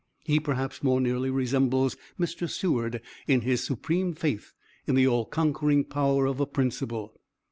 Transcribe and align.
He, 0.25 0.39
perhaps, 0.39 0.81
more 0.81 0.99
nearly 0.99 1.29
resembles 1.29 1.95
Mr. 2.19 2.49
Seward 2.49 3.03
in 3.27 3.41
his 3.41 3.63
supreme 3.63 4.15
faith 4.15 4.51
in 4.87 4.95
the 4.95 5.05
all 5.05 5.25
conquering 5.25 5.83
power 5.83 6.25
of 6.25 6.39
a 6.39 6.47
principle. 6.47 7.21